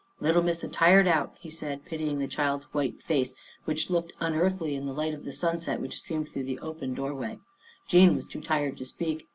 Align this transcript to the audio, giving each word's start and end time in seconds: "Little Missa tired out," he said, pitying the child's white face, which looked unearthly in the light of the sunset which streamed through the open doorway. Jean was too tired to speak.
"Little 0.19 0.41
Missa 0.41 0.67
tired 0.67 1.07
out," 1.07 1.35
he 1.39 1.51
said, 1.51 1.85
pitying 1.85 2.17
the 2.17 2.27
child's 2.27 2.63
white 2.73 3.03
face, 3.03 3.35
which 3.65 3.91
looked 3.91 4.13
unearthly 4.19 4.73
in 4.73 4.87
the 4.87 4.95
light 4.95 5.13
of 5.13 5.25
the 5.25 5.31
sunset 5.31 5.79
which 5.79 5.97
streamed 5.97 6.27
through 6.27 6.45
the 6.45 6.57
open 6.57 6.95
doorway. 6.95 7.37
Jean 7.85 8.15
was 8.15 8.25
too 8.25 8.41
tired 8.41 8.77
to 8.79 8.85
speak. 8.85 9.27